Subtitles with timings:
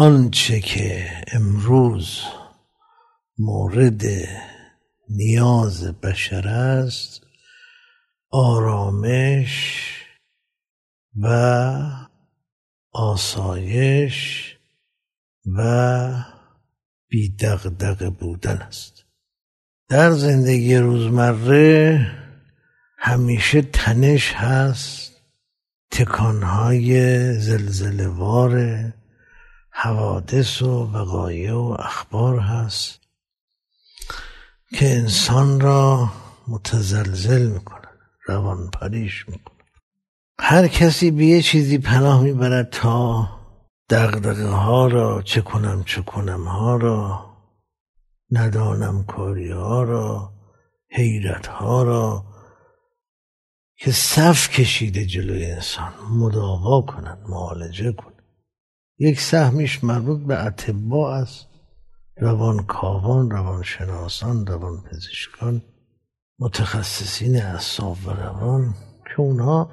[0.00, 2.20] آنچه که امروز
[3.38, 4.02] مورد
[5.08, 7.26] نیاز بشر است
[8.30, 9.84] آرامش
[11.22, 11.26] و
[12.92, 14.56] آسایش
[15.56, 16.24] و
[17.08, 19.04] بیدقدق بودن است.
[19.88, 22.06] در زندگی روزمره
[22.98, 25.12] همیشه تنش هست
[25.90, 28.92] تکانهای زلزلهوار
[29.80, 33.00] حوادث و وقایع و اخبار هست
[34.78, 36.08] که انسان را
[36.48, 37.88] متزلزل می‌کنه
[38.26, 39.64] روان پریش می‌کنه
[40.40, 43.28] هر کسی به یه چیزی پناه می‌برد تا
[43.90, 47.28] دقدقه ها را چه کنم چه کنم ها را
[48.30, 50.32] ندانم کاری ها را
[50.90, 52.24] حیرت ها را
[53.76, 58.17] که صف کشیده جلوی انسان مداوا کنند معالجه کنند.
[58.98, 61.46] یک سهمیش مربوط به اتباع است.
[62.20, 65.62] روانکاوان روانشناسان روانپزشکان
[66.38, 68.74] متخصصین اعصاب و روان
[69.04, 69.70] که اونها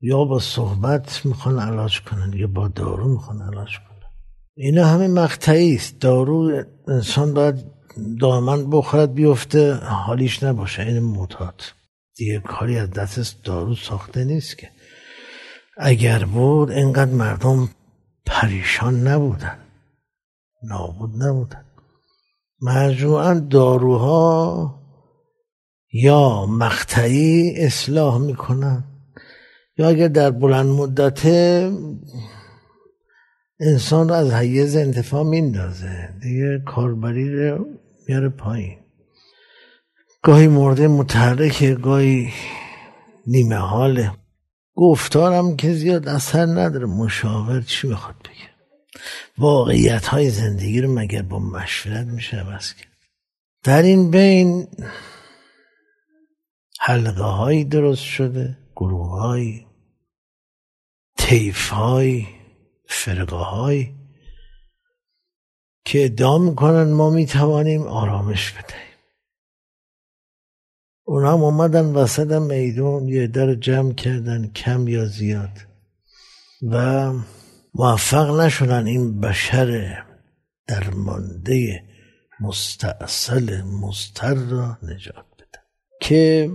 [0.00, 4.10] یا با صحبت می‌خوان علاج کنن یا با دارو می‌خوان علاج کنن.
[4.56, 6.00] اینا همه مقطعی است.
[6.00, 7.64] دارو انسان باید
[8.20, 10.82] دائما بخورد بیفته حالیش نباشه.
[10.82, 11.62] این معتاد.
[12.16, 14.70] دیگه کاری از دست دارو ساخته نیست که.
[15.78, 17.68] اگر بود اینقدر مردم
[18.28, 19.58] پریشان نبودن.
[20.62, 21.64] نابود نبودن.
[22.62, 24.74] مجموعا داروها
[25.92, 28.84] یا مقطعی اصلاح می‌کنن.
[29.76, 31.26] یا اگر در بلند مدت
[33.60, 36.14] انسان رو از حیز انتفاع میندازه.
[36.22, 37.66] دیگه کاربری رو
[38.08, 38.78] میاره پایین.
[40.22, 42.28] گاهی مرده متحرکه گاهی
[43.26, 44.12] نیمه حاله.
[44.78, 46.86] گفتارم که زیاد اثر نداره.
[46.86, 48.50] مشاور چی می‌خواد بگه؟
[49.38, 52.96] واقعیت های زندگی رو مگر با مشورت میشه عوض کرد؟
[53.64, 54.68] در این بین
[56.80, 59.66] حلقه هایی درست شده گروه های
[61.18, 62.26] تیف های
[62.88, 63.94] فرقه های
[65.84, 68.87] که ادعا می‌کنن ما می‌توانیم آرامش بدهیم.
[71.08, 75.58] اونا هم اومدن وسط میدون یه در جمع کردن کم یا زیاد.
[76.62, 77.12] و
[77.74, 80.02] موفق نشدن این بشر
[80.66, 81.82] درمانده
[82.40, 85.62] مستاصل مستر را نجات بدن.
[86.00, 86.50] که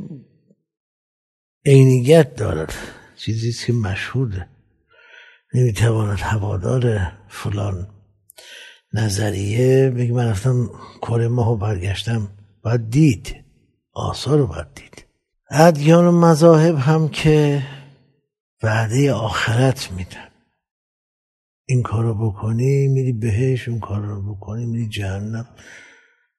[1.66, 2.74] عینیت دارد.
[3.18, 4.48] چیزی که مشهوده.
[5.54, 7.88] نمی‌تواند هوادار فلان
[8.94, 10.70] نظریه بگی من رفتم
[11.02, 12.28] کره ماه برگشتم
[12.64, 13.43] باید دید.
[13.94, 15.06] آثار رو باید دید.
[15.50, 17.64] ادیان و مذاهب هم که
[18.64, 20.28] وعده آخرت میدن.
[21.66, 25.48] این کارو بکنی میری بهش اون کار رو بکنی میری جهنم.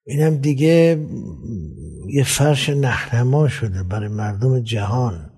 [0.06, 1.06] اینم دیگه
[2.08, 5.30] یه فرش نهنما شده برای مردم جهان.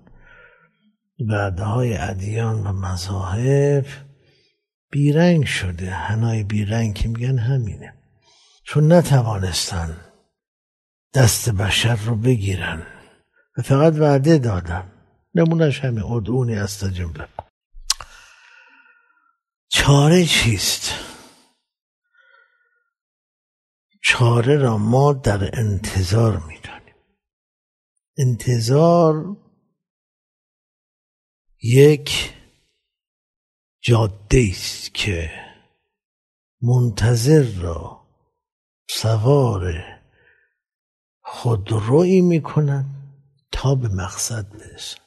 [1.29, 3.85] وعده های ادیان و مذاهب
[4.91, 5.91] بیرنگ شده.
[5.91, 7.93] هنای بیرنگ که میگن همینه.
[8.63, 9.97] چون نتوانستن
[11.13, 12.87] دست بشر رو بگیرن.
[13.57, 14.91] و فقط وعده دادن
[15.35, 17.27] نمونش همه ادعونی است جمله.
[19.69, 20.93] چاره چیست؟
[24.03, 26.95] چاره را ما در انتظار می‌دانیم.
[28.17, 29.37] انتظار
[31.63, 32.33] یک
[33.81, 35.31] جاده است که
[36.61, 38.07] منتظر را
[38.89, 39.96] سوار
[41.37, 42.85] خودرویی می‌کنن
[43.51, 44.97] تا به مقصد برسن.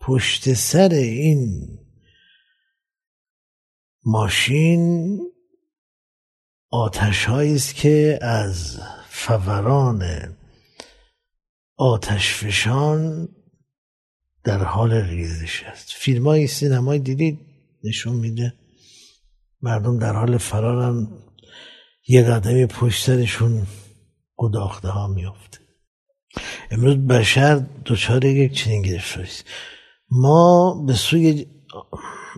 [0.00, 1.78] پشت سر این
[4.04, 5.18] ماشین
[6.70, 10.02] آتش است که از فوران
[11.76, 13.28] آتش فشان
[14.44, 15.92] در حال ریزش است.
[15.92, 17.38] فیلم های سینمایی دیدید؟
[17.84, 18.54] نشون میده.
[19.62, 21.08] مردم در حال فرارن.
[22.08, 23.66] یه قدمی پشت سرشون
[24.36, 25.58] گداخته ها میفته
[26.70, 29.28] امروز بشر دچار یک چنین گرفتاری
[30.10, 31.46] ما به سوی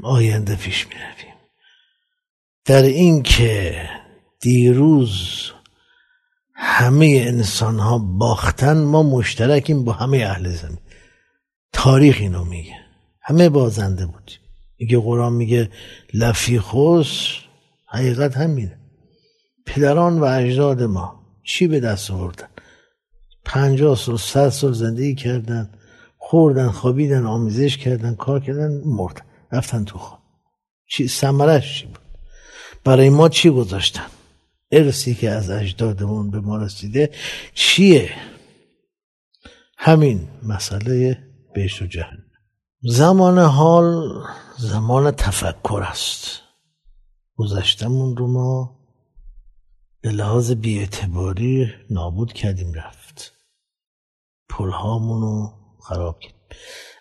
[0.02, 1.34] آینده پیش می رویم
[2.64, 3.82] در این که
[4.40, 5.50] دیروز
[6.60, 10.78] همه انسان ها باختن ما مشترکیم با همه اهل زمین.
[11.72, 12.74] تاریخ اینو میگه.
[13.22, 14.38] همه بازنده بودیم.
[14.78, 15.70] میگه قرآن میگه
[16.14, 17.40] لفی خوش
[17.86, 18.78] حقیقت همینه.
[19.66, 21.18] پدران و اجداد ما.
[21.48, 22.48] چی به دست آوردن؟
[23.44, 25.70] پنجاه سال صد سال زندگی کردن
[26.18, 29.22] خوردن خوابیدن آمیزش کردن کار کردن مردن.
[29.52, 30.22] رفتن تو خواب.
[30.86, 31.98] چی سمرش چی بود؟
[32.84, 34.06] برای ما چی گذاشتن؟
[34.70, 37.10] ارسی که از اجدادمون به ما رسیده
[37.54, 38.10] چیه؟
[39.78, 41.18] همین مسئله
[41.54, 42.24] بهشت و جهنم.
[42.82, 44.12] زمان حال
[44.58, 46.40] زمان تفکر است.
[47.36, 48.77] گذشتمون رو ما
[50.08, 53.32] به لحاظ بیاعتباری نابود کردیم رفت.
[54.49, 56.38] پلهامون رو خراب کردیم.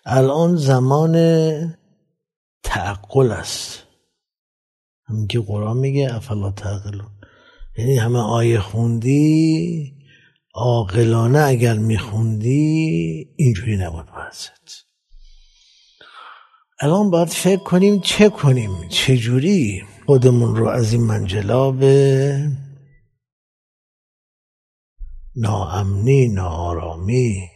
[0.04, 1.14] الان زمان
[2.62, 3.82] تعقل است.
[5.08, 7.10] همین که قرآن میگه افلا تعقلون.
[7.78, 9.94] یعنی همه آیه خوندی
[10.54, 14.84] عاقلانه اگر میخوندی اینجوری نبود وضعت
[16.80, 21.84] الان باید فکر کنیم چه کنیم چجوری خودمون رو از این منجلاب
[25.38, 27.48] ناامنی ناآرامی.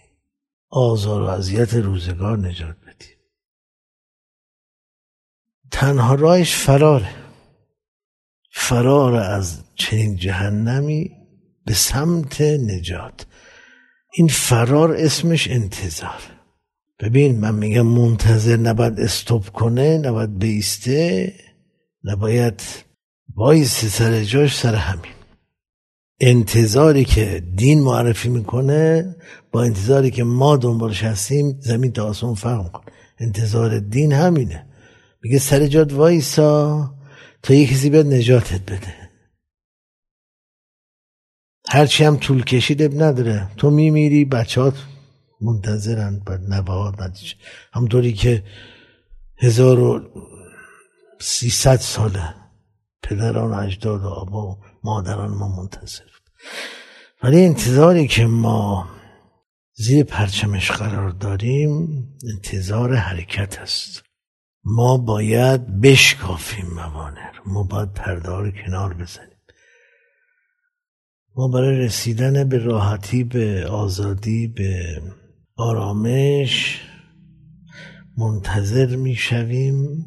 [0.71, 3.17] آزار و اذیت روزگار نجات بدیم
[5.71, 7.15] تنها راهش فراره.
[8.55, 11.11] فرار از چنین جهنمی
[11.67, 13.27] به سمت نجات.
[14.13, 16.21] این فرار اسمش انتظار.
[17.01, 21.35] ببین من میگم منتظر نباید استوب کنه نباید بیسته
[22.05, 22.63] نباید
[23.35, 25.22] وایسا سر جاش سر همین.
[26.25, 29.17] انتظاری که دین معرفی می‌کنه
[29.53, 32.83] با انتظاری که ما دنبالش هستیم زمین تا آسمون فرق می‌کنه
[33.19, 34.67] انتظار دین همینه.
[35.23, 36.95] میگه سر جات وایسا
[37.43, 38.95] تا یه کسی بیاد نجاتت بده.
[41.69, 43.49] هرچی هم طول کشید عیب نداره.
[43.57, 44.75] تو میمیری بچه‌هات
[45.41, 47.35] منتظرن بعد نوه‌هات نتیجه
[47.73, 48.45] همینطوری که
[49.39, 50.01] هزار و
[51.21, 52.42] سیصد ساله.
[53.03, 56.05] پدران اجداد و آبا و مادران ما منتظر
[57.23, 58.89] ولی انتظاری که ما
[59.75, 62.05] زیر پرچمش قرار داریم
[62.35, 64.03] انتظار حرکت است.
[64.65, 69.29] ما باید بشکافیم موانع ما باید پرده کنار بزنیم.
[71.37, 75.03] ما برای رسیدن به راحتی به آزادی به
[75.57, 76.81] آرامش
[78.19, 80.07] منتظر می‌شویم.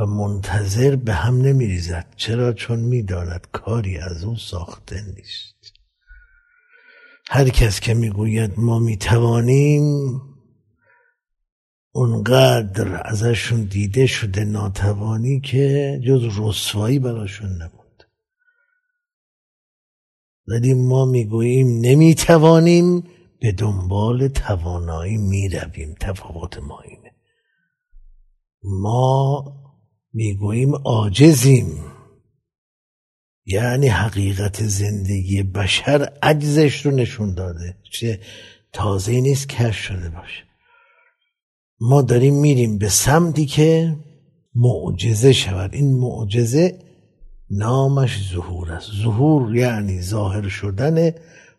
[0.00, 5.72] و منتظر به هم نمیریزد چرا؟ چون می‌داند کاری از او ساخته نیست.
[7.30, 10.20] هر کس که می‌گوید ما می‌توانیم
[11.92, 18.04] اونقدر ازشون دیده شده ناتوانی که جز رسوایی براشون نبود.
[20.46, 23.04] ولی ما می‌گوییم نمی‌توانیم
[23.40, 25.94] به دنبال توانایی می‌رویم.
[26.00, 27.14] تفاوت ما اینه.
[28.62, 29.44] ما
[30.12, 31.84] می‌گوییم عاجزیم.
[33.46, 37.76] یعنی حقیقت زندگی بشر عجزش رو نشون داده.
[37.90, 38.20] چه
[38.72, 40.44] تازه نیست کش شده باشه.
[41.80, 43.96] ما داریم میریم به سمتی که
[44.54, 45.74] معجزه شود.
[45.74, 46.78] این معجزه
[47.50, 48.90] نامش ظهور است.
[49.02, 51.10] ظهور یعنی ظاهر شدن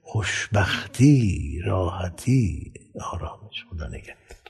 [0.01, 2.73] خوشبختی راحتی
[3.11, 4.40] آرامش خدا نگهدار.